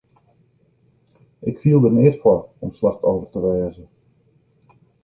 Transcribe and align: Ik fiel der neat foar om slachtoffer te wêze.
Ik 1.49 1.55
fiel 1.61 1.79
der 1.81 1.91
neat 1.95 2.17
foar 2.21 2.41
om 2.63 2.69
slachtoffer 2.77 3.29
te 3.31 3.39
wêze. 3.45 3.85